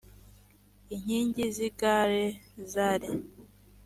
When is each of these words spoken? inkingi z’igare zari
inkingi 0.95 1.43
z’igare 1.55 2.23
zari 2.71 3.09